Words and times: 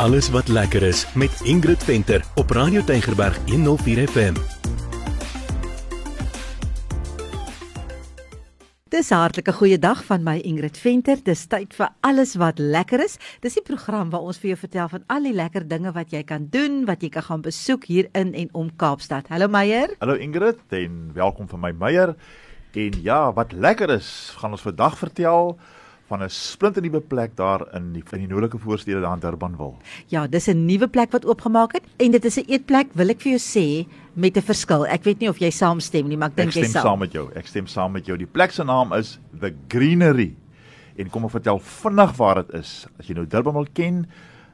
Alles 0.00 0.30
wat 0.30 0.48
lekker 0.48 0.82
is 0.82 1.04
met 1.12 1.40
Ingrid 1.44 1.84
Venter 1.84 2.24
op 2.34 2.50
Radio 2.50 2.84
Tygerberg 2.84 3.36
104 3.50 4.08
FM. 4.08 4.34
Dis 8.88 9.10
hartlike 9.10 9.52
goeie 9.52 9.78
dag 9.78 10.00
van 10.04 10.22
my 10.24 10.38
Ingrid 10.38 10.78
Venter. 10.80 11.20
Dis 11.22 11.42
tyd 11.52 11.76
vir 11.76 11.90
alles 12.00 12.32
wat 12.40 12.58
lekker 12.58 13.04
is. 13.04 13.18
Dis 13.44 13.58
die 13.58 13.62
program 13.66 14.08
waar 14.08 14.24
ons 14.24 14.40
vir 14.40 14.54
jou 14.54 14.56
vertel 14.62 14.88
van 14.88 15.04
al 15.12 15.28
die 15.28 15.34
lekker 15.36 15.68
dinge 15.68 15.92
wat 15.92 16.16
jy 16.16 16.22
kan 16.24 16.48
doen, 16.48 16.86
wat 16.88 17.04
jy 17.04 17.10
kan 17.12 17.26
gaan 17.28 17.44
besoek 17.44 17.84
hier 17.84 18.08
in 18.16 18.32
en 18.32 18.48
om 18.56 18.70
Kaapstad. 18.80 19.28
Hallo 19.28 19.52
Meyer. 19.52 19.92
Hallo 20.00 20.16
Ingrid 20.16 20.64
en 20.80 21.10
welkom 21.12 21.50
vir 21.52 21.60
my 21.60 21.74
Meyer. 21.76 22.14
En 22.72 22.96
ja, 23.04 23.20
wat 23.36 23.52
lekker 23.52 23.92
is, 24.00 24.32
gaan 24.40 24.56
ons 24.56 24.64
vandag 24.64 24.96
vertel 24.96 25.58
van 26.10 26.22
'n 26.22 26.28
splinternuwe 26.28 27.00
plek 27.00 27.36
daar 27.36 27.62
in 27.74 27.92
die 27.92 28.02
in 28.12 28.18
die 28.24 28.28
noordelike 28.28 28.58
voorstede 28.58 29.00
daar 29.00 29.14
in 29.14 29.20
Durbanville. 29.20 29.74
Ja, 30.08 30.26
dis 30.26 30.48
'n 30.48 30.64
nuwe 30.66 30.88
plek 30.88 31.12
wat 31.12 31.24
oopgemaak 31.24 31.72
het 31.72 31.84
en 31.96 32.10
dit 32.10 32.24
is 32.24 32.36
'n 32.36 32.50
eetplek, 32.50 32.88
wil 32.94 33.08
ek 33.08 33.20
vir 33.20 33.38
jou 33.38 33.38
sê, 33.38 33.86
met 34.14 34.36
'n 34.36 34.42
verskil. 34.42 34.86
Ek 34.86 35.04
weet 35.04 35.20
nie 35.20 35.28
of 35.28 35.38
jy 35.38 35.50
saamstem 35.50 36.08
nie, 36.08 36.16
maar 36.16 36.28
ek 36.28 36.36
dink 36.36 36.52
jy 36.52 36.64
sal. 36.64 36.64
Ek 36.64 36.70
stem 36.70 36.82
saam 36.82 36.98
met 36.98 37.12
jou. 37.12 37.30
Ek 37.34 37.46
stem 37.46 37.66
saam 37.66 37.92
met 37.92 38.06
jou. 38.06 38.16
Die 38.16 38.26
plek 38.26 38.50
se 38.50 38.64
naam 38.64 38.92
is 38.92 39.18
The 39.40 39.54
Greenery. 39.68 40.34
En 40.96 41.10
kom 41.10 41.24
ek 41.24 41.30
vertel 41.30 41.58
vinnig 41.58 42.16
waar 42.16 42.34
dit 42.34 42.54
is. 42.54 42.86
As 42.98 43.06
jy 43.06 43.14
nou 43.14 43.26
Durbanville 43.26 43.72
ken 43.72 44.06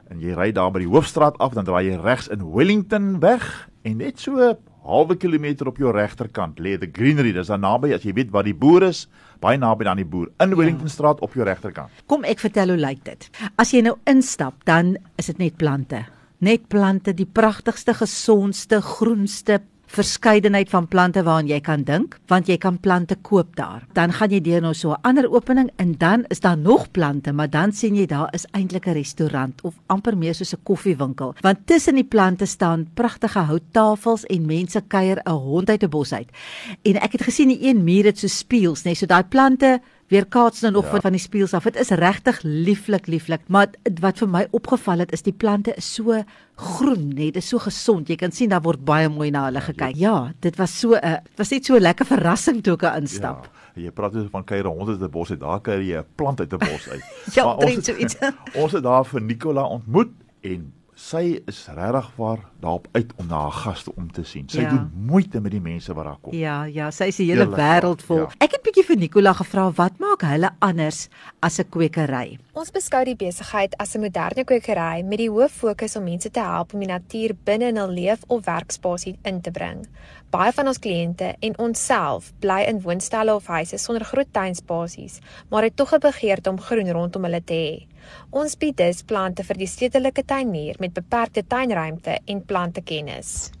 en 0.09 0.19
jy 0.19 0.33
ry 0.33 0.51
daar 0.51 0.71
by 0.71 0.79
die 0.79 0.87
hoofstraat 0.87 1.37
af, 1.37 1.53
dan 1.53 1.65
draai 1.65 1.89
jy 1.89 1.97
regs 1.97 2.27
in 2.27 2.51
Wellington 2.53 3.19
weg 3.19 3.69
en 3.83 3.97
net 3.97 4.19
so 4.19 4.57
halwe 4.87 5.17
kilometer 5.19 5.67
op 5.67 5.77
jou 5.81 5.91
regterkant 5.93 6.59
lê 6.63 6.77
The 6.79 6.89
Greenery. 6.91 7.33
Dis 7.35 7.51
daar 7.51 7.59
naby 7.59 7.93
as 7.95 8.07
jy 8.07 8.15
weet 8.17 8.31
waar 8.31 8.47
die 8.47 8.55
boer 8.55 8.87
is 8.89 9.05
baie 9.43 9.57
naby 9.59 9.87
aan 9.87 10.01
die 10.01 10.07
boer 10.07 10.29
in 10.41 10.53
ja. 10.53 10.57
Wellingtonstraat 10.57 11.21
op 11.25 11.35
jou 11.37 11.45
regterkant. 11.47 11.93
Kom 12.09 12.25
ek 12.27 12.41
vertel 12.43 12.73
hoe 12.73 12.79
lyk 12.81 13.03
dit. 13.05 13.29
As 13.59 13.73
jy 13.75 13.83
nou 13.85 13.97
instap, 14.09 14.63
dan 14.69 14.95
is 15.19 15.29
dit 15.31 15.41
net 15.41 15.57
plante. 15.61 16.05
Net 16.43 16.67
plante, 16.69 17.13
die 17.17 17.25
pragtigste, 17.25 17.95
gesondste, 17.97 18.81
groenste 18.85 19.61
verskeidenheid 19.87 20.69
van 20.69 20.87
plante 20.87 21.23
waaraan 21.23 21.47
jy 21.47 21.59
kan 21.63 21.83
dink, 21.87 22.17
want 22.27 22.47
jy 22.47 22.57
kan 22.57 22.77
plante 22.79 23.15
koop 23.21 23.55
daar. 23.55 23.85
Dan 23.95 24.13
gaan 24.13 24.31
jy 24.31 24.41
deur 24.43 24.61
nou 24.61 24.73
so 24.73 24.91
'n 24.91 25.01
ander 25.01 25.31
opening 25.31 25.69
en 25.77 25.95
dan 25.97 26.25
is 26.29 26.39
daar 26.39 26.57
nog 26.57 26.91
plante, 26.91 27.31
maar 27.31 27.49
dan 27.49 27.71
sien 27.71 27.95
jy 27.95 28.05
daar 28.05 28.33
is 28.33 28.45
eintlik 28.51 28.87
'n 28.87 28.93
restaurant 28.93 29.61
of 29.63 29.73
amper 29.87 30.17
meer 30.17 30.35
soos 30.35 30.53
'n 30.53 30.63
koffiewinkel, 30.63 31.35
want 31.41 31.57
tussen 31.65 31.95
die 31.95 32.03
plante 32.03 32.45
staan 32.45 32.87
pragtige 32.93 33.39
houttafels 33.39 34.25
en 34.25 34.45
mense 34.45 34.81
kuier 34.87 35.21
'n 35.25 35.31
hond 35.31 35.69
uit 35.69 35.83
'n 35.83 35.89
bos 35.89 36.13
uit. 36.13 36.29
En 36.83 36.95
ek 37.01 37.11
het 37.11 37.21
gesien 37.21 37.47
die 37.47 37.69
een 37.69 37.83
muur 37.83 38.05
het 38.05 38.19
so 38.19 38.27
spieëls, 38.27 38.83
nê, 38.83 38.93
so 38.93 39.05
daai 39.05 39.23
plante 39.23 39.81
weer 40.07 40.25
kaats 40.25 40.61
nou 40.63 40.73
nog 40.73 40.87
ja. 40.91 41.01
van 41.03 41.15
die 41.15 41.21
spieëls 41.21 41.53
af. 41.53 41.67
Dit 41.67 41.79
is 41.79 41.89
regtig 41.99 42.39
lieflik, 42.43 43.07
lieflik. 43.07 43.43
Maar 43.47 43.73
wat 44.01 44.21
vir 44.23 44.29
my 44.31 44.43
opgeval 44.55 45.03
het 45.03 45.11
is 45.15 45.25
die 45.25 45.35
plante 45.35 45.73
is 45.75 45.89
so 45.97 46.21
groen, 46.55 47.07
net 47.11 47.35
dit 47.35 47.41
is 47.43 47.49
so 47.51 47.59
gesond. 47.61 48.07
Jy 48.09 48.15
kan 48.15 48.31
sien 48.31 48.49
daar 48.53 48.63
word 48.65 48.85
baie 48.87 49.09
mooi 49.11 49.29
na 49.31 49.45
hulle 49.49 49.61
gekyk. 49.61 49.97
Ja, 49.99 50.31
dit 50.39 50.55
was 50.57 50.79
so 50.79 50.95
'n 50.95 51.03
uh, 51.03 51.17
was 51.37 51.51
net 51.51 51.65
so 51.65 51.75
'n 51.75 51.81
lekker 51.81 52.05
verrassing 52.05 52.63
toe 52.63 52.73
ek 52.73 52.95
instap. 52.97 53.45
Ja. 53.45 53.83
Jy 53.83 53.91
praat 53.91 54.13
dus 54.13 54.29
van 54.31 54.43
kuier 54.43 54.65
honde 54.65 54.97
die 54.97 55.07
bos 55.07 55.29
uit. 55.29 55.39
Daar 55.39 55.61
kuier 55.61 55.81
jy 55.81 55.97
'n 55.99 56.05
plant 56.15 56.39
uit 56.39 56.53
'n 56.53 56.57
bos 56.57 56.89
uit. 56.89 57.03
ja, 57.35 57.53
ons, 57.53 57.85
so 57.85 57.93
iets. 57.93 58.15
ons 58.63 58.71
het 58.71 58.83
daar 58.83 59.05
vir 59.05 59.21
Nicola 59.21 59.63
ontmoet 59.63 60.11
en 60.41 60.73
sy 60.97 61.37
is 61.45 61.59
regtig 61.77 62.07
waar 62.17 62.39
daarop 62.59 62.87
uit 62.91 63.11
om 63.21 63.27
na 63.29 63.43
haar 63.45 63.51
gaste 63.51 63.91
om 63.95 64.09
te 64.11 64.23
sien. 64.25 64.47
Sy 64.49 64.63
ja. 64.65 64.71
doen 64.73 64.89
moeite 65.11 65.41
met 65.41 65.53
die 65.53 65.61
mense 65.61 65.93
wat 65.93 66.09
daar 66.09 66.17
kom. 66.21 66.33
Ja, 66.33 66.63
ja, 66.65 66.89
sy 66.91 67.11
is 67.13 67.19
'n 67.19 67.29
hele 67.29 67.47
wêreld 67.53 68.01
vol. 68.01 68.25
Ja. 68.25 68.29
Ek 68.41 68.57
het 68.57 68.63
bietjie 68.65 68.83
vir 68.83 68.97
Nicola 68.97 69.33
gevra 69.33 69.69
wat 69.71 69.99
maak 69.99 70.25
hulle 70.25 70.49
anders 70.59 71.09
as 71.39 71.59
'n 71.59 71.69
kwekery? 71.69 72.39
Ons 72.57 72.71
beskou 72.73 73.03
die 73.05 73.13
besigheid 73.13 73.75
as 73.77 73.93
'n 73.93 74.01
moderne 74.01 74.43
kwekery 74.43 75.03
met 75.05 75.19
die 75.19 75.29
hoof 75.29 75.51
fokus 75.61 75.95
om 75.95 76.03
mense 76.03 76.29
te 76.31 76.39
help 76.41 76.73
om 76.73 76.79
die 76.79 76.89
natuur 76.89 77.35
binne 77.45 77.67
in 77.69 77.77
hul 77.77 77.91
leef 77.93 78.23
of 78.27 78.45
werkspasie 78.45 79.13
in 79.23 79.41
te 79.41 79.51
bring. 79.51 79.85
Baie 80.31 80.51
van 80.51 80.67
ons 80.67 80.79
kliënte 80.79 81.35
en 81.39 81.57
onsself 81.59 82.33
bly 82.39 82.65
in 82.67 82.81
woonstelle 82.81 83.35
of 83.35 83.45
huise 83.45 83.77
sonder 83.77 84.05
groot 84.05 84.33
tuinspasies, 84.33 85.19
maar 85.49 85.63
het 85.63 85.75
tog 85.75 85.93
'n 85.93 85.99
begeerte 85.99 86.49
om 86.49 86.59
groen 86.59 86.91
rondom 86.91 87.23
hulle 87.23 87.43
te 87.43 87.53
hê. 87.53 87.87
Ons 88.31 88.57
bied 88.57 88.77
dus 88.77 89.03
plante 89.03 89.43
vir 89.43 89.57
die 89.57 89.67
stedelike 89.67 90.25
tuinier 90.25 90.75
met 90.79 90.93
beperkte 90.93 91.43
tuinruimte 91.47 92.19
en 92.25 92.45
plantekennis. 92.45 93.51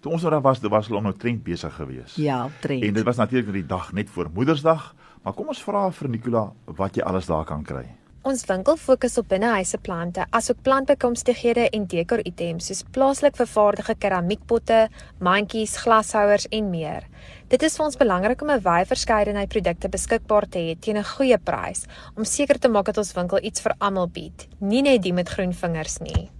Toe 0.00 0.12
ons 0.12 0.22
daar 0.22 0.40
was, 0.40 0.60
was 0.60 0.88
hulle 0.88 1.00
nog 1.00 1.16
trend 1.16 1.42
besig 1.42 1.74
geweest. 1.74 2.16
Ja, 2.16 2.48
trend. 2.60 2.82
En 2.82 2.94
dit 2.94 3.04
was 3.04 3.16
natuurlik 3.16 3.52
die 3.52 3.66
dag 3.66 3.92
net 3.92 4.08
voor 4.10 4.30
Moedersdag, 4.34 4.94
maar 5.22 5.32
kom 5.32 5.48
ons 5.48 5.62
vra 5.62 5.90
vir 5.90 6.08
Nicola 6.08 6.52
wat 6.64 6.94
jy 6.94 7.02
alles 7.02 7.26
daar 7.26 7.44
kan 7.44 7.62
kry. 7.62 7.97
Ons 8.26 8.40
winkel 8.48 8.74
fokus 8.76 9.14
op 9.20 9.28
binnehuise 9.30 9.78
plante, 9.78 10.24
asook 10.34 10.58
plantbekomstighede 10.66 11.68
en 11.76 11.84
dekor-items 11.86 12.66
soos 12.66 12.80
plaaslik 12.90 13.36
vervaardigde 13.38 13.94
keramiekpotte, 14.02 14.78
mandjies, 15.22 15.76
glashouers 15.84 16.48
en 16.50 16.66
meer. 16.72 17.06
Dit 17.48 17.62
is 17.62 17.78
vir 17.78 17.86
ons 17.86 18.00
belangrik 18.00 18.42
om 18.42 18.50
'n 18.50 18.64
wye 18.64 18.84
verskeidenheid 18.90 19.48
produkte 19.48 19.88
beskikbaar 19.88 20.48
te 20.50 20.58
hê 20.58 20.74
teen 20.80 20.98
'n 20.98 21.04
goeie 21.14 21.38
prys 21.38 21.86
om 22.16 22.24
seker 22.24 22.58
te 22.58 22.68
maak 22.68 22.86
dat 22.86 22.98
ons 22.98 23.14
winkel 23.14 23.38
iets 23.38 23.60
vir 23.60 23.74
almal 23.78 24.08
bied, 24.08 24.48
nie 24.60 24.82
net 24.82 25.02
die 25.02 25.12
met 25.12 25.28
groen 25.28 25.52
vingers 25.52 26.00
nie. 26.00 26.30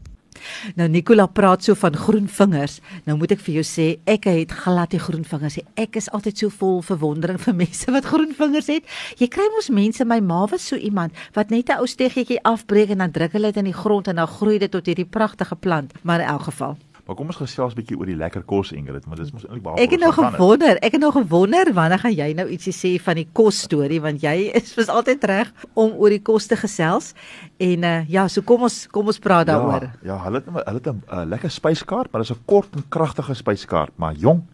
Nou 0.77 0.89
Nicola 0.89 1.27
praat 1.27 1.65
so 1.65 1.75
van 1.79 1.97
groen 1.97 2.29
vingers. 2.29 2.81
Nou 3.07 3.17
moet 3.19 3.33
ek 3.37 3.43
vir 3.47 3.59
jou 3.61 3.65
sê, 3.67 3.87
ek 4.09 4.29
het 4.31 4.53
glad 4.53 4.93
nie 4.93 5.03
groen 5.03 5.25
vingers 5.25 5.59
nie. 5.61 5.65
Ek 5.77 5.97
is 6.01 6.11
altyd 6.17 6.39
so 6.39 6.55
vol 6.61 6.83
verwondering 6.83 7.41
vir 7.43 7.57
mense 7.63 7.95
wat 7.95 8.09
groen 8.09 8.35
vingers 8.37 8.71
het. 8.73 8.89
Jy 9.21 9.31
kry 9.33 9.49
mos 9.55 9.71
mense, 9.71 10.05
my 10.05 10.21
ma 10.21 10.45
was 10.51 10.67
so 10.69 10.77
iemand 10.77 11.13
wat 11.35 11.51
net 11.51 11.71
'n 11.71 11.81
ou 11.81 11.87
steggetjie 11.87 12.43
afbreek 12.43 12.91
en 12.91 12.99
dan 12.99 13.11
druk 13.11 13.33
hulle 13.33 13.53
dit 13.53 13.63
in 13.63 13.71
die 13.73 13.81
grond 13.83 14.09
en 14.09 14.17
dan 14.17 14.27
groei 14.27 14.59
dit 14.59 14.71
tot 14.71 14.87
hierdie 14.87 15.09
pragtige 15.09 15.57
plant. 15.57 15.93
Maar 16.03 16.21
in 16.21 16.27
elk 16.27 16.43
geval 16.43 16.77
Maar 17.09 17.17
kom 17.17 17.31
ons 17.33 17.39
gesels 17.41 17.73
'n 17.73 17.79
bietjie 17.81 17.97
oor 17.97 18.05
die 18.05 18.19
lekker 18.21 18.43
kos 18.45 18.69
Ingrid, 18.77 19.07
want 19.09 19.17
dit 19.17 19.27
is 19.27 19.33
mos 19.33 19.45
eintlik 19.47 19.63
baie 19.63 19.81
Ek 19.81 19.95
het 19.97 20.01
nou 20.01 20.13
gewonder, 20.13 20.77
ek 20.85 20.93
het 20.93 21.01
nou 21.01 21.13
gewonder 21.13 21.73
wanneer 21.73 21.99
gaan 21.99 22.13
jy 22.13 22.35
nou 22.37 22.45
ietsie 22.53 22.73
sê 22.73 23.01
van 23.01 23.17
die 23.17 23.29
kos 23.33 23.63
storie 23.65 24.01
want 24.01 24.21
jy 24.21 24.51
is 24.61 24.77
mos 24.77 24.93
altyd 24.93 25.25
reg 25.25 25.53
om 25.73 25.97
oor 25.97 26.11
die 26.11 26.21
kos 26.21 26.47
te 26.47 26.57
gesels. 26.57 27.15
En 27.57 27.85
uh, 27.85 28.05
ja, 28.09 28.29
so 28.29 28.43
kom 28.43 28.63
ons 28.69 28.87
kom 28.93 29.07
ons 29.07 29.19
praat 29.19 29.47
daaroor. 29.47 29.89
Ja, 30.03 30.13
ja, 30.13 30.23
hulle 30.25 30.43
het 30.43 30.47
hulle 30.53 30.81
het 30.83 30.87
'n 30.87 31.03
uh, 31.09 31.25
lekker 31.25 31.51
spyskaart, 31.51 32.13
maar 32.13 32.21
dit 32.21 32.31
is 32.31 32.37
'n 32.37 32.45
kort 32.45 32.77
en 32.77 32.85
kragtige 32.89 33.35
spyskaart, 33.35 33.97
maar 33.97 34.13
jong, 34.13 34.45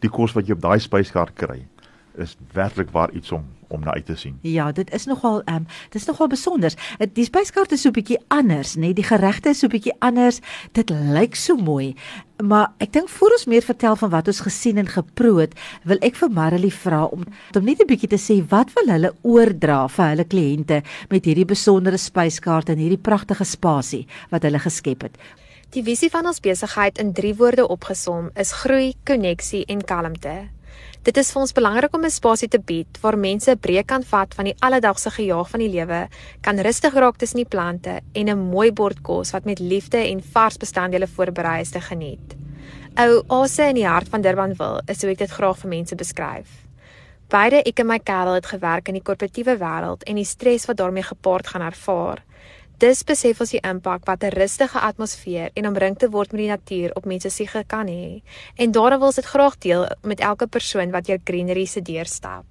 die 0.00 0.10
kos 0.10 0.32
wat 0.32 0.46
jy 0.48 0.52
op 0.52 0.60
daai 0.60 0.80
spyskaart 0.80 1.34
kry 1.34 1.62
is 2.14 2.36
werklik 2.52 2.90
waar 2.90 3.12
iets 3.12 3.32
om 3.32 3.44
om 3.70 3.80
na 3.80 3.92
uit 3.94 4.06
te 4.06 4.16
sien. 4.16 4.38
Ja, 4.42 4.72
dit 4.72 4.90
is 4.94 5.04
nogal 5.06 5.42
ehm 5.42 5.56
um, 5.56 5.66
dit 5.90 6.00
is 6.00 6.06
nogal 6.06 6.26
besonder. 6.26 6.74
Die 7.12 7.24
spyskaart 7.24 7.72
is 7.72 7.80
so 7.80 7.88
'n 7.88 7.92
bietjie 7.92 8.18
anders, 8.28 8.74
nê? 8.74 8.80
Nee? 8.80 8.94
Die 8.94 9.04
geregte 9.04 9.48
is 9.48 9.58
so 9.58 9.66
'n 9.66 9.70
bietjie 9.70 9.94
anders. 9.98 10.40
Dit 10.72 10.90
lyk 10.90 11.34
so 11.34 11.56
mooi. 11.56 11.94
Maar 12.42 12.72
ek 12.78 12.92
dink 12.92 13.08
voor 13.08 13.30
ons 13.30 13.46
meer 13.46 13.62
vertel 13.62 13.96
van 13.96 14.10
wat 14.10 14.26
ons 14.26 14.40
gesien 14.40 14.76
en 14.76 14.86
geproe 14.86 15.40
het, 15.40 15.54
wil 15.84 15.96
ek 16.00 16.16
vir 16.16 16.30
Marilee 16.30 16.72
vra 16.72 17.04
om 17.04 17.24
om 17.56 17.64
net 17.64 17.80
'n 17.80 17.86
bietjie 17.86 18.08
te 18.08 18.18
sê 18.18 18.48
wat 18.48 18.72
wil 18.74 18.92
hulle 18.94 19.14
oordra 19.22 19.88
vir 19.88 20.06
hulle 20.06 20.24
kliënte 20.24 20.82
met 21.08 21.24
hierdie 21.24 21.44
besondere 21.44 21.96
spyskaart 21.96 22.68
en 22.68 22.78
hierdie 22.78 23.02
pragtige 23.02 23.44
spasie 23.44 24.06
wat 24.30 24.42
hulle 24.42 24.58
geskep 24.58 25.02
het. 25.02 25.16
Die 25.70 25.82
visie 25.82 26.10
van 26.10 26.26
ons 26.26 26.40
besigheid 26.40 26.98
in 26.98 27.12
3 27.12 27.34
woorde 27.38 27.68
opgesom 27.68 28.30
is 28.34 28.52
groei, 28.52 28.94
koneksie 29.04 29.64
en 29.66 29.84
kalmte. 29.84 30.50
Dit 31.02 31.16
is 31.16 31.30
vir 31.32 31.40
ons 31.40 31.52
belangrik 31.56 31.94
om 31.96 32.04
'n 32.04 32.10
spasie 32.10 32.48
te 32.48 32.58
bied 32.58 32.98
waar 33.00 33.18
mense 33.18 33.50
'n 33.50 33.58
breek 33.58 33.86
kan 33.86 34.02
vat 34.02 34.34
van 34.34 34.44
die 34.44 34.56
alledaagse 34.60 35.10
gejaag 35.10 35.50
van 35.50 35.60
die 35.60 35.68
lewe, 35.68 36.08
kan 36.42 36.58
rustig 36.58 36.94
raak 36.94 37.16
tussen 37.16 37.38
die 37.38 37.48
plante 37.48 38.00
en 38.12 38.28
'n 38.28 38.50
mooi 38.50 38.72
bord 38.72 39.02
kos 39.02 39.30
wat 39.30 39.44
met 39.44 39.58
liefde 39.58 39.98
en 39.98 40.22
vars 40.22 40.56
bestanddele 40.56 41.06
voorberei 41.06 41.60
is 41.60 41.70
te 41.70 41.80
geniet. 41.80 42.36
Ou 42.96 43.22
Ase 43.28 43.68
in 43.68 43.74
die 43.74 43.86
hart 43.86 44.08
van 44.08 44.20
Durbanville 44.20 44.82
is 44.86 45.02
hoe 45.02 45.10
ek 45.10 45.18
dit 45.18 45.30
graag 45.30 45.58
vir 45.58 45.70
mense 45.70 45.94
beskryf. 45.94 46.48
Beide 47.30 47.62
ek 47.62 47.78
en 47.78 47.86
my 47.86 47.98
kerel 47.98 48.34
het 48.34 48.46
gewerk 48.46 48.88
in 48.88 48.94
die 48.94 49.02
korporatiewe 49.02 49.56
wêreld 49.60 50.02
en 50.02 50.16
die 50.18 50.24
stres 50.24 50.66
wat 50.66 50.76
daarmee 50.76 51.02
gepaard 51.06 51.46
gaan 51.46 51.62
ervaar. 51.62 52.24
Dis 52.80 53.02
besef 53.04 53.42
ons 53.44 53.50
die 53.52 53.60
impak 53.60 54.06
wat 54.08 54.22
'n 54.24 54.32
rustige 54.32 54.80
atmosfeer 54.80 55.50
en 55.54 55.66
omring 55.68 55.98
te 55.98 56.08
word 56.08 56.32
met 56.32 56.40
die 56.40 56.48
natuur 56.48 56.90
op 56.96 57.04
mense 57.04 57.28
siege 57.28 57.64
kan 57.66 57.86
hê. 57.86 58.22
En 58.56 58.72
daarom 58.72 58.98
wil 58.98 59.08
ons 59.08 59.20
dit 59.20 59.24
graag 59.24 59.58
deel 59.58 59.86
met 60.02 60.20
elke 60.20 60.46
persoon 60.46 60.90
wat 60.90 61.06
jou 61.06 61.18
greenery 61.24 61.66
se 61.66 61.82
deur 61.82 62.06
stap. 62.06 62.44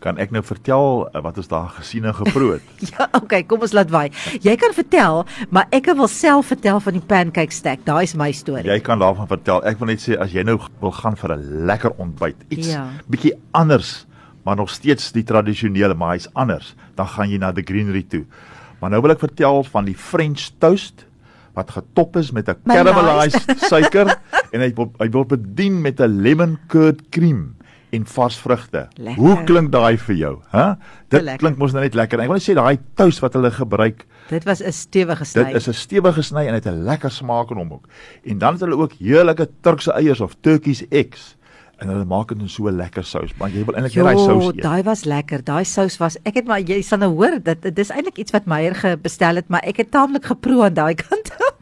Kan 0.00 0.18
ek 0.18 0.30
nou 0.30 0.42
vertel 0.42 1.08
eh, 1.08 1.22
wat 1.22 1.38
ons 1.38 1.48
daar 1.48 1.68
gesien 1.68 2.04
en 2.04 2.14
geproe 2.14 2.52
het? 2.52 2.62
ja, 2.92 3.08
okay, 3.12 3.42
kom 3.42 3.60
ons 3.60 3.72
laat 3.72 3.88
vaai. 3.90 4.10
Jy 4.42 4.56
kan 4.56 4.74
vertel, 4.74 5.24
maar 5.48 5.66
ek 5.70 5.86
wil 5.86 6.08
self 6.08 6.46
vertel 6.46 6.80
van 6.80 6.92
die 6.92 7.06
pancake 7.06 7.52
stack. 7.52 7.78
Daai 7.84 8.02
is 8.02 8.14
my 8.14 8.32
storie. 8.32 8.68
Jy 8.68 8.80
kan 8.80 8.98
daarvan 8.98 9.26
vertel. 9.26 9.64
Ek 9.64 9.78
wil 9.78 9.86
net 9.86 10.00
sê 10.00 10.20
as 10.20 10.32
jy 10.32 10.42
nou 10.42 10.58
wil 10.80 10.92
gaan 10.92 11.16
vir 11.16 11.36
'n 11.36 11.64
lekker 11.66 11.96
ontbyt, 11.96 12.36
iets 12.50 12.68
ja. 12.68 12.90
bietjie 13.08 13.32
anders, 13.52 14.06
maar 14.44 14.56
nog 14.56 14.68
steeds 14.68 15.12
die 15.12 15.24
tradisionele, 15.24 15.94
maar 15.94 16.12
hy's 16.12 16.28
anders, 16.34 16.74
dan 16.94 17.06
gaan 17.06 17.30
jy 17.30 17.38
na 17.38 17.52
the 17.52 17.62
greenery 17.62 18.02
toe. 18.02 18.26
Maar 18.80 18.90
nou 18.90 19.00
wil 19.04 19.10
ek 19.10 19.18
vertel 19.22 19.62
van 19.64 19.84
die 19.84 19.94
French 19.96 20.50
toast 20.58 21.06
wat 21.54 21.70
getop 21.70 22.16
is 22.16 22.30
met 22.32 22.48
'n 22.48 22.56
caramelized 22.66 23.58
suiker 23.72 24.16
en 24.52 24.60
hy 24.60 24.72
word 24.74 24.90
hy 24.98 25.08
word 25.10 25.28
bedien 25.28 25.80
met 25.82 26.00
'n 26.00 26.22
lemon 26.22 26.58
curd 26.68 27.02
cream 27.10 27.56
en 27.92 28.04
vars 28.06 28.36
vrugte. 28.38 28.88
Lekker. 28.96 29.18
Hoe 29.22 29.44
klink 29.44 29.72
daai 29.72 29.98
vir 29.98 30.14
jou, 30.14 30.34
hè? 30.54 30.74
Dit 31.10 31.22
lekker. 31.22 31.38
klink 31.38 31.56
mos 31.58 31.72
nou 31.72 31.82
net 31.82 31.94
lekker. 31.94 32.20
Ek 32.20 32.28
wil 32.30 32.38
net 32.38 32.46
sê 32.46 32.54
daai 32.54 32.78
toast 32.94 33.18
wat 33.20 33.34
hulle 33.34 33.50
gebruik, 33.50 34.06
Dit 34.30 34.44
was 34.44 34.62
'n 34.62 34.70
stewige 34.72 35.24
sny. 35.24 35.44
dit 35.44 35.54
is 35.56 35.68
'n 35.68 35.72
stewige 35.74 36.22
sny 36.22 36.46
en 36.46 36.54
dit 36.54 36.64
het 36.64 36.74
'n 36.74 36.84
lekker 36.84 37.10
smaak 37.10 37.50
in 37.50 37.56
hom 37.56 37.72
ook. 37.72 37.88
En 38.24 38.38
dan 38.38 38.52
het 38.52 38.60
hulle 38.62 38.76
ook 38.78 38.92
heerlike 38.92 39.48
Turkse 39.60 39.92
eiers 39.92 40.20
of 40.20 40.36
Turkish 40.40 40.82
eggs 40.90 41.36
en 41.80 41.90
hulle 41.92 42.06
maak 42.08 42.32
dit 42.32 42.40
in 42.44 42.48
so 42.48 42.68
'n 42.68 42.76
lekker 42.76 43.04
sous, 43.04 43.32
want 43.38 43.52
jy 43.52 43.64
wil 43.64 43.74
eintlik 43.74 43.94
net 43.96 44.04
daai 44.04 44.24
sous 44.24 44.46
eet. 44.52 44.62
daai 44.62 44.82
was 44.84 45.04
lekker. 45.04 45.44
Daai 45.44 45.64
sous 45.64 45.96
was 45.98 46.16
ek 46.24 46.34
het 46.34 46.46
maar 46.46 46.60
jy 46.60 46.80
sal 46.82 46.98
nou 46.98 47.12
hoor 47.16 47.40
dat 47.42 47.62
dit 47.62 47.78
is 47.78 47.90
eintlik 47.90 48.18
iets 48.18 48.32
wat 48.32 48.46
Meyer 48.46 48.74
gebestel 48.74 49.36
het, 49.36 49.48
maar 49.48 49.64
ek 49.64 49.76
het 49.76 49.90
taamlik 49.90 50.24
geproe 50.24 50.64
aan 50.64 50.74
daai 50.74 50.94
kant. 50.94 51.19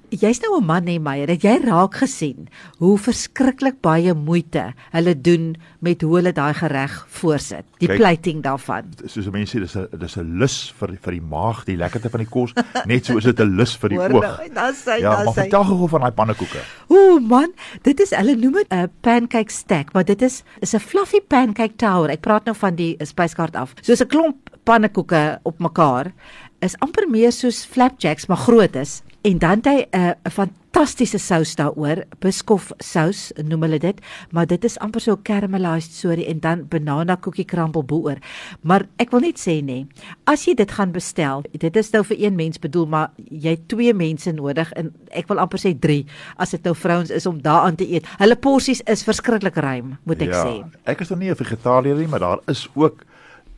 Jy's 0.09 0.41
nou 0.41 0.57
'n 0.57 0.65
man 0.65 0.87
hè 0.87 0.99
Meyer, 0.99 1.29
het 1.29 1.43
jy 1.43 1.59
raak 1.65 1.95
gesien 1.95 2.49
hoe 2.79 2.97
verskriklik 2.97 3.81
baie 3.83 4.15
moeite 4.15 4.73
hulle 4.93 5.15
doen 5.21 5.57
met 5.81 6.01
hoe 6.03 6.17
hulle 6.17 6.33
daai 6.33 6.55
gereg 6.55 7.07
voorsit. 7.09 7.65
Die 7.79 7.89
Kyk. 7.89 7.97
plating 7.99 8.43
daarvan. 8.43 8.85
soos 9.05 9.29
mense 9.31 9.59
sê 9.59 9.61
dis 9.61 9.77
'n 9.77 9.89
dis 9.99 10.17
'n 10.17 10.39
lus 10.39 10.73
vir 10.79 10.97
vir 10.97 11.13
die 11.13 11.21
maag, 11.21 11.65
die 11.65 11.77
lekkerte 11.77 12.09
van 12.09 12.21
die 12.21 12.29
kos, 12.29 12.55
net 12.87 13.05
so 13.05 13.19
is 13.19 13.25
dit 13.25 13.39
'n 13.39 13.57
lus 13.57 13.77
vir 13.77 13.89
die 13.89 13.99
Hoor 13.99 14.13
oog. 14.13 14.49
nou, 14.55 14.73
sê 14.73 15.01
Ja, 15.01 15.25
maar 15.25 15.35
vertel 15.35 15.65
gou 15.65 15.89
van 15.89 16.01
daai 16.01 16.13
pannekoeke. 16.13 16.61
Ooh 16.89 17.21
man, 17.21 17.53
dit 17.83 18.01
is 18.01 18.11
hulle 18.11 18.35
noem 18.35 18.53
dit 18.53 18.67
'n 18.73 18.91
pancake 19.03 19.53
stack, 19.53 19.93
maar 19.93 20.05
dit 20.05 20.23
is 20.23 20.43
is 20.61 20.75
'n 20.75 20.81
fluffy 20.81 21.21
pancake 21.21 21.77
tower. 21.77 22.11
Ek 22.11 22.21
praat 22.21 22.45
nou 22.47 22.57
van 22.57 22.75
die 22.75 22.97
spyskaart 22.99 23.57
af. 23.57 23.75
Soos 23.83 24.01
'n 24.01 24.07
klomp 24.07 24.37
pannekoeke 24.65 25.41
op 25.43 25.59
mekaar 25.59 26.13
is 26.61 26.77
amper 26.79 27.09
meer 27.09 27.33
soos 27.33 27.65
flapjacks 27.65 28.27
maar 28.27 28.37
groot 28.37 28.77
is 28.77 29.03
en 29.29 29.39
dan 29.39 29.61
het 29.61 29.67
hy 29.67 29.79
'n 29.93 30.15
'n 30.25 30.31
fantastiese 30.31 31.19
sous 31.19 31.55
daaroor, 31.55 32.05
biskof 32.21 32.73
sous 32.79 33.33
noem 33.45 33.63
hulle 33.63 33.79
dit, 33.79 34.01
maar 34.31 34.47
dit 34.47 34.65
is 34.65 34.79
amper 34.79 35.01
so 35.01 35.17
caramelized 35.23 35.93
sorry 35.93 36.25
en 36.25 36.41
dan 36.41 36.67
banana 36.69 37.17
cookie 37.17 37.45
crumble 37.45 37.83
bo-oor. 37.83 38.17
Maar 38.61 38.87
ek 38.97 39.11
wil 39.11 39.21
net 39.21 39.39
sê 39.39 39.61
nê, 39.63 39.87
as 40.25 40.45
jy 40.45 40.55
dit 40.55 40.71
gaan 40.71 40.93
bestel, 40.93 41.43
dit 41.53 41.77
is 41.77 41.91
nou 41.93 42.05
vir 42.05 42.17
een 42.21 42.37
mens 42.37 42.59
bedoel, 42.59 42.87
maar 42.87 43.11
jy 43.31 43.51
het 43.51 43.69
twee 43.69 43.95
mense 43.95 44.33
nodig 44.33 44.73
en 44.73 44.93
ek 45.11 45.29
wil 45.29 45.39
amper 45.39 45.59
sê 45.59 45.79
3 45.79 46.07
as 46.37 46.51
dit 46.51 46.65
nou 46.65 46.75
vrouens 46.75 47.11
is 47.11 47.27
om 47.27 47.43
daaraan 47.43 47.77
te 47.77 47.93
eet. 47.93 48.07
Hulle 48.19 48.37
porsies 48.37 48.81
is 48.81 49.05
verskriklik 49.05 49.57
ruim, 49.57 49.99
moet 50.05 50.23
ek 50.23 50.33
ja, 50.33 50.45
sê. 50.45 50.65
Ek 50.85 51.01
is 51.01 51.11
nog 51.11 51.19
nie 51.19 51.31
'n 51.31 51.35
vegetariër 51.35 51.97
nie, 51.97 52.09
maar 52.09 52.21
daar 52.21 52.39
is 52.47 52.69
ook 52.75 53.05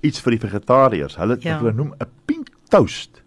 iets 0.00 0.20
vir 0.20 0.30
die 0.30 0.48
vegetariërs. 0.48 1.16
Hulle 1.16 1.36
ja. 1.40 1.58
hulle 1.58 1.72
noem 1.72 1.94
'n 2.00 2.06
pink 2.26 2.48
toast. 2.68 3.22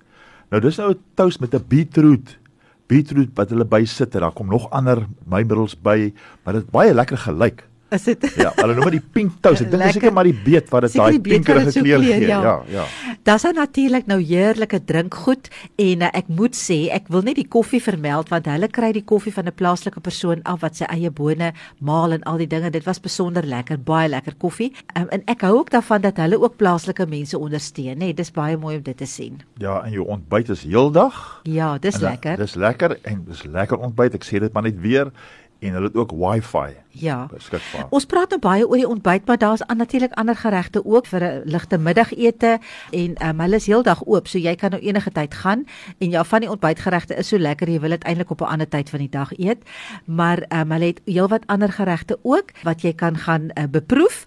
Nou 0.54 0.62
dis 0.62 0.76
nou 0.78 0.92
'n 0.94 1.00
toast 1.18 1.40
met 1.40 1.56
'n 1.56 1.66
beetroot. 1.68 2.38
Beetroot 2.86 3.30
wat 3.34 3.50
hulle 3.50 3.66
bysit 3.66 4.14
en 4.16 4.22
daar 4.22 4.32
kom 4.32 4.48
nog 4.48 4.70
ander 4.70 5.08
meubels 5.26 5.74
by, 5.82 6.14
maar 6.44 6.54
dit 6.54 6.70
baie 6.70 6.94
lekker 6.94 7.18
gelyk. 7.18 7.68
Is 7.94 8.04
dit 8.10 8.24
Ja, 8.42 8.52
hulle 8.58 8.74
noem 8.76 8.90
dit 8.90 8.96
die 9.00 9.10
pink 9.14 9.36
toast. 9.44 9.62
Ek 9.62 9.70
dink 9.70 9.72
dit 9.72 9.80
is 9.80 9.86
Lekker. 9.86 10.02
seker 10.02 10.14
maar 10.14 10.28
die 10.28 10.38
beet 10.46 10.70
wat 10.74 10.82
dit 10.88 10.94
daai 10.98 11.20
pinkerige 11.22 11.72
so 11.76 11.82
kleur 11.86 12.02
gee. 12.04 12.28
ja. 12.28 12.42
Ja, 12.42 12.56
ja. 12.74 12.86
Daar's 13.24 13.44
natuurlik 13.54 14.08
nou 14.10 14.20
heerlike 14.22 14.80
drinkgoed 14.90 15.50
en 15.78 16.02
uh, 16.02 16.10
ek 16.14 16.28
moet 16.28 16.56
sê 16.58 16.90
ek 16.92 17.08
wil 17.14 17.22
net 17.22 17.36
die 17.36 17.48
koffie 17.48 17.82
vermeld 17.82 18.30
want 18.34 18.46
hulle 18.50 18.68
kry 18.68 18.92
die 18.96 19.04
koffie 19.06 19.34
van 19.34 19.46
'n 19.48 19.54
plaaslike 19.56 20.00
persoon 20.02 20.42
af 20.44 20.62
wat 20.62 20.76
sy 20.76 20.86
eie 20.90 21.12
bone 21.12 21.54
maal 21.80 22.14
en 22.14 22.24
al 22.24 22.38
die 22.38 22.48
dinge. 22.48 22.70
Dit 22.72 22.86
was 22.86 23.00
besonder 23.00 23.44
lekker, 23.46 23.78
baie 23.80 24.10
lekker 24.10 24.34
koffie. 24.38 24.72
Um, 24.98 25.08
en 25.12 25.22
ek 25.28 25.42
hou 25.42 25.58
ook 25.60 25.70
daarvan 25.70 26.02
dat 26.02 26.18
hulle 26.18 26.40
ook 26.42 26.58
plaaslike 26.58 27.06
mense 27.08 27.38
ondersteun, 27.38 28.02
hè. 28.02 28.14
Dis 28.14 28.32
baie 28.32 28.58
mooi 28.58 28.78
om 28.78 28.84
dit 28.84 28.98
te 28.98 29.06
sien. 29.06 29.42
Ja, 29.60 29.84
en 29.86 29.92
jou 29.92 30.08
ontbyt 30.08 30.50
is 30.50 30.64
heeldag. 30.64 31.42
Ja, 31.44 31.78
dis 31.78 31.96
En 31.96 32.02
lekker. 32.02 32.38
Dis 32.38 32.56
lekker 32.56 32.98
en 33.04 33.24
dis 33.28 33.44
lekker 33.44 33.78
ontbyt. 33.78 34.14
Ek 34.14 34.24
sê 34.24 34.40
dit 34.40 34.54
maar 34.54 34.64
net 34.64 34.80
weer 34.82 35.12
en 35.60 35.74
hulle 35.74 35.88
het 35.88 35.96
ook 35.96 36.12
wifi 36.12 36.76
Ja. 36.90 37.28
beskikbaar. 37.32 37.88
Ons 37.90 38.06
praat 38.06 38.30
nou 38.30 38.40
baie 38.40 38.68
oor 38.68 38.76
die 38.78 38.88
ontbyt, 38.88 39.26
maar 39.26 39.38
daar's 39.38 39.62
an- 39.62 39.78
natuurlik 39.78 40.12
ander 40.14 40.36
geregte 40.36 40.86
ook 40.86 41.06
vir 41.06 41.22
'n 41.24 41.42
ligte 41.46 41.78
middagete 41.78 42.60
en 42.92 43.16
um, 43.28 43.40
hulle 43.40 43.56
is 43.56 43.66
heeldag 43.66 44.04
oop, 44.06 44.28
so 44.28 44.38
jy 44.38 44.56
kan 44.56 44.70
nou 44.72 44.82
enige 44.82 45.12
tyd 45.12 45.34
gaan 45.34 45.66
en 46.00 46.10
ja, 46.10 46.24
van 46.24 46.40
die 46.40 46.50
ontbytgeregte 46.50 47.16
is 47.16 47.28
so 47.28 47.38
lekker, 47.38 47.70
jy 47.70 47.80
wil 47.80 47.90
dit 47.90 48.04
eintlik 48.04 48.30
op 48.32 48.42
'n 48.42 48.46
ander 48.46 48.70
tyd 48.70 48.90
van 48.90 49.00
die 49.00 49.10
dag 49.10 49.32
eet. 49.38 49.64
Maar 50.06 50.46
um, 50.50 50.72
hulle 50.72 50.86
het 50.86 51.02
heelwat 51.06 51.48
ander 51.48 51.72
geregte 51.72 52.20
ook 52.22 52.52
wat 52.64 52.82
jy 52.82 52.94
kan 52.94 53.18
gaan 53.18 53.42
uh, 53.58 53.64
beproef. 53.72 54.26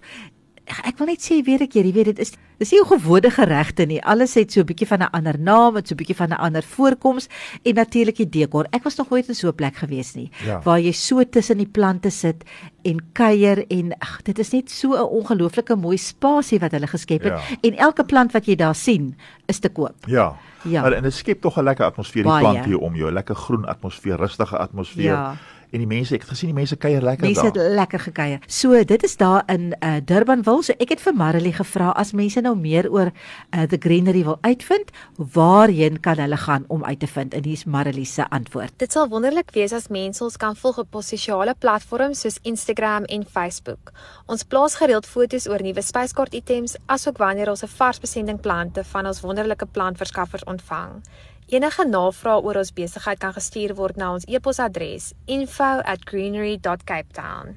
Ek 0.67 0.97
wil 0.99 1.07
net 1.07 1.21
sê 1.23 1.41
weer 1.45 1.61
'n 1.63 1.67
keer, 1.67 1.85
jy 1.85 1.93
weet 1.93 2.05
dit 2.05 2.19
is 2.19 2.31
dis 2.59 2.71
nie 2.71 2.79
jou 2.79 2.87
gewone 2.99 3.29
geregte 3.31 3.85
nie. 3.85 4.01
Alles 4.03 4.33
het 4.35 4.51
so 4.51 4.59
'n 4.61 4.65
bietjie 4.65 4.87
van 4.87 4.99
'n 4.99 5.09
ander 5.13 5.39
naam, 5.39 5.75
het 5.75 5.87
so 5.87 5.93
'n 5.93 5.97
bietjie 5.97 6.15
van 6.15 6.29
'n 6.29 6.37
ander 6.39 6.63
voorkoms 6.63 7.27
en 7.63 7.73
natuurlik 7.75 8.15
die 8.17 8.29
dekor. 8.29 8.65
Ek 8.71 8.83
was 8.83 8.95
nog 8.97 9.09
nooit 9.09 9.27
in 9.29 9.35
so 9.35 9.47
'n 9.47 9.55
plek 9.55 9.75
gewees 9.75 10.15
nie 10.15 10.29
Ja. 10.45 10.61
waar 10.63 10.79
jy 10.79 10.91
so 10.91 11.23
tussen 11.23 11.57
die 11.57 11.67
plante 11.67 12.09
sit 12.09 12.43
en 12.83 12.99
kuier 13.13 13.65
en 13.69 13.93
ag 13.99 14.21
dit 14.23 14.39
is 14.39 14.51
net 14.51 14.69
so 14.71 14.93
'n 14.93 15.07
ongelooflike 15.09 15.75
mooi 15.75 15.97
spasie 15.97 16.59
wat 16.59 16.71
hulle 16.71 16.87
geskep 16.87 17.23
het 17.23 17.33
Ja. 17.33 17.57
en 17.61 17.77
elke 17.77 18.03
plant 18.03 18.31
wat 18.33 18.45
jy 18.45 18.55
daar 18.55 18.75
sien 18.75 19.15
is 19.47 19.59
te 19.59 19.69
koop. 19.69 19.95
Ja. 20.07 20.35
Ja. 20.63 20.81
Maar, 20.81 20.93
en 20.93 21.03
dit 21.03 21.13
skep 21.13 21.41
tog 21.41 21.57
'n 21.57 21.63
lekker 21.63 21.85
atmosfeer 21.85 22.23
die 22.23 22.31
Baie. 22.31 22.41
plant 22.41 22.65
hier 22.65 22.77
om 22.79 22.95
jou, 22.95 23.09
'n 23.09 23.13
lekker 23.13 23.35
groen 23.35 23.65
atmosfeer, 23.65 24.17
rustige 24.17 24.57
atmosfeer. 24.57 25.03
Ja. 25.13 25.35
En 25.71 25.79
die 25.79 25.87
mense, 25.87 26.15
ek 26.15 26.21
het 26.21 26.29
gesien 26.29 26.47
die 26.53 26.55
mense 26.55 26.75
kuier 26.79 27.01
lekker 27.03 27.25
Mense 27.25 27.45
het 27.45 27.53
daar. 27.53 27.69
lekker 27.75 27.99
gekuier. 27.99 28.39
So 28.47 28.83
dit 28.83 29.03
is 29.03 29.17
daar 29.17 29.43
in 29.51 29.73
uh, 29.83 29.97
Durbanville. 30.05 30.63
So 30.63 30.73
ek 30.79 30.89
het 30.89 31.01
vir 31.03 31.13
Marilee 31.13 31.53
gevra 31.53 31.89
as 31.99 32.13
mense 32.13 32.39
nou 32.41 32.55
meer 32.55 32.87
oor 32.91 33.11
uh, 33.11 33.63
the 33.67 33.77
greenery 33.79 34.23
wil 34.23 34.37
uitvind, 34.41 34.91
waarheen 35.17 35.99
kan 35.99 36.17
hulle 36.17 36.37
gaan 36.37 36.63
om 36.67 36.83
uit 36.83 36.99
te 36.99 37.07
vind? 37.07 37.33
En 37.33 37.43
hier's 37.43 37.65
Marilee 37.65 38.05
se 38.05 38.29
antwoord. 38.29 38.73
Dit 38.79 38.91
sal 38.91 39.07
wonderlik 39.11 39.51
wees 39.51 39.73
as 39.73 39.87
mense 39.89 40.23
ons 40.23 40.37
kan 40.37 40.55
volg 40.55 40.77
op 40.77 40.95
ons 40.95 41.07
sosiale 41.07 41.55
platforms 41.59 42.21
soos 42.21 42.39
Instagram 42.43 43.03
en 43.03 43.25
Facebook. 43.25 43.91
Ons 44.25 44.43
plaas 44.43 44.75
gereeld 44.75 45.05
foto's 45.05 45.47
oor 45.47 45.61
nuwe 45.61 45.81
spyskaart 45.81 46.33
items 46.33 46.77
asook 46.85 47.17
wanneer 47.17 47.49
ons 47.49 47.63
'n 47.63 47.67
vars 47.77 47.99
besending 47.99 48.39
plante 48.39 48.83
van 48.83 49.05
ons 49.05 49.21
wonderlike 49.21 49.65
plantverskaffers 49.65 50.43
ontvang. 50.43 51.03
Enige 51.47 51.85
navrae 51.87 52.41
oor 52.43 52.57
ons 52.59 52.73
besigheid 52.75 53.21
kan 53.23 53.31
gestuur 53.31 53.71
word 53.77 53.95
na 53.95 54.09
ons 54.17 54.25
e-posadres 54.27 55.13
info@greenery.capetown. 55.31 57.55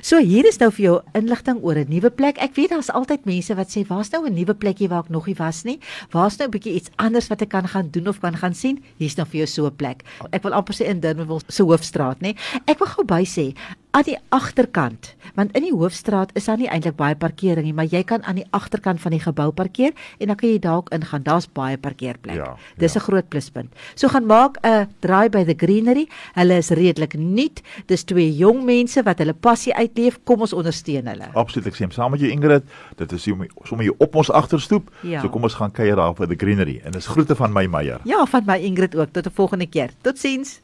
So 0.00 0.16
hier 0.22 0.46
is 0.46 0.60
nou 0.60 0.70
vir 0.70 0.84
jou 0.84 1.02
inligting 1.18 1.58
oor 1.60 1.74
'n 1.74 1.88
nuwe 1.90 2.10
plek. 2.10 2.38
Ek 2.38 2.54
weet 2.54 2.70
daar's 2.70 2.90
altyd 2.90 3.24
mense 3.24 3.54
wat 3.54 3.68
sê, 3.68 3.86
"Waar's 3.86 4.12
nou 4.12 4.26
'n 4.26 4.34
nuwe 4.34 4.54
plekkie 4.54 4.88
waar 4.88 5.04
ek 5.04 5.10
nog 5.10 5.26
nie 5.26 5.34
was 5.34 5.64
nie? 5.64 5.80
Waar's 6.12 6.38
nou 6.38 6.48
'n 6.48 6.50
bietjie 6.50 6.74
iets 6.74 6.90
anders 6.96 7.28
wat 7.28 7.42
ek 7.42 7.48
kan 7.48 7.68
gaan 7.68 7.90
doen 7.90 8.08
of 8.08 8.20
kan 8.20 8.36
gaan 8.36 8.54
sien?" 8.54 8.84
Hier's 8.96 9.16
nou 9.16 9.26
vir 9.26 9.36
jou 9.38 9.46
so 9.46 9.66
'n 9.66 9.76
plek. 9.76 10.04
Ek 10.30 10.42
wil 10.42 10.52
amper 10.52 10.74
sê 10.74 10.86
in 10.86 11.00
Durbanville 11.00 11.40
se 11.48 11.62
hoofstraat, 11.62 12.20
nê. 12.20 12.36
Ek 12.66 12.78
wil 12.78 12.88
gou 12.88 13.04
by 13.04 13.24
sê 13.24 13.54
aan 13.92 14.06
die 14.06 14.16
agterkant, 14.32 15.10
want 15.36 15.52
in 15.56 15.66
die 15.66 15.72
hoofstraat 15.72 16.30
is 16.38 16.46
daar 16.48 16.56
nie 16.56 16.68
eintlik 16.72 16.96
baie 16.96 17.16
parkering 17.16 17.66
nie, 17.66 17.74
maar 17.76 17.88
jy 17.92 18.00
kan 18.08 18.22
aan 18.24 18.38
die 18.40 18.46
agterkant 18.56 19.00
van 19.02 19.12
die 19.12 19.20
gebou 19.20 19.50
parkeer 19.52 19.92
en 20.18 20.32
dan 20.32 20.38
kan 20.40 20.48
jy 20.48 20.58
dalk 20.64 20.88
ingaan. 20.96 21.22
Daar's 21.26 21.46
baie 21.52 21.76
parkeerplek. 21.76 22.36
Ja, 22.36 22.56
Dis 22.80 22.94
ja. 22.94 23.00
'n 23.00 23.04
groot 23.04 23.28
pluspunt. 23.28 23.68
So 23.94 24.08
gaan 24.08 24.26
maak 24.26 24.56
'n 24.64 24.88
draai 25.00 25.28
by 25.28 25.44
the 25.44 25.54
greenery. 25.56 26.08
Hulle 26.34 26.56
is 26.56 26.70
redelik 26.70 27.14
nuut. 27.18 27.60
Dis 27.86 28.04
twee 28.04 28.32
jong 28.36 28.64
mense 28.64 29.02
wat 29.02 29.18
hulle 29.18 29.34
passie 29.34 29.74
uitleef. 29.74 30.18
Kom 30.24 30.40
ons 30.40 30.52
ondersteun 30.52 31.06
hulle. 31.06 31.28
Absoluut, 31.34 31.66
ek 31.66 31.74
sê 31.74 31.92
saam 31.92 32.10
met 32.10 32.20
jou 32.20 32.30
Ingrid, 32.30 32.62
dit 32.96 33.12
is 33.12 33.22
sommer 33.22 33.84
hier 33.84 33.94
op 33.98 34.14
ons 34.14 34.30
agterstoep. 34.30 34.90
Ja. 35.02 35.20
So 35.20 35.28
kom 35.28 35.42
ons 35.42 35.54
gaan 35.54 35.70
kuier 35.70 35.96
daar 35.96 36.14
by 36.14 36.26
the 36.26 36.34
greenery. 36.36 36.80
En 36.84 36.92
dis 36.92 37.06
groete 37.06 37.34
van 37.36 37.52
my 37.52 37.66
Meyer. 37.66 38.00
Ja, 38.04 38.24
van 38.26 38.42
my 38.46 38.58
Ingrid 38.58 38.96
ook. 38.96 39.12
Tot 39.12 39.26
'n 39.26 39.30
volgende 39.34 39.66
keer. 39.66 39.90
Totsiens. 40.00 40.60